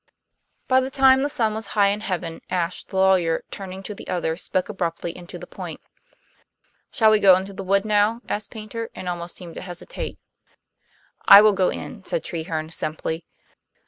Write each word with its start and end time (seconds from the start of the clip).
By 0.67 0.79
the 0.79 0.89
time 0.89 1.21
the 1.21 1.29
sun 1.29 1.53
was 1.53 1.67
high 1.77 1.89
in 1.89 1.99
heaven 2.01 2.41
Ashe 2.49 2.85
the 2.85 2.95
lawyer, 2.97 3.43
turning 3.51 3.83
to 3.83 3.93
the 3.93 4.07
others, 4.07 4.41
spoke 4.41 4.67
abruptly 4.67 5.15
and 5.15 5.29
to 5.29 5.37
the 5.37 5.45
point. 5.45 5.79
"Shall 6.89 7.11
we 7.11 7.19
go 7.19 7.35
into 7.35 7.53
the 7.53 7.63
wood 7.63 7.85
now?" 7.85 8.21
asked 8.27 8.49
Paynter, 8.49 8.89
and 8.95 9.07
almost 9.07 9.37
seemed 9.37 9.53
to 9.53 9.61
hesitate. 9.61 10.17
"I 11.27 11.41
will 11.43 11.53
go 11.53 11.69
in," 11.69 12.03
said 12.03 12.23
Treherne 12.23 12.71
simply. 12.71 13.25